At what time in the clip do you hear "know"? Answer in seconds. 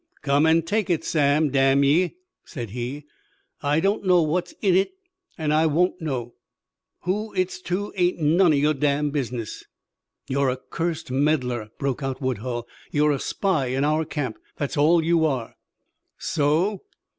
4.03-4.23, 6.01-6.33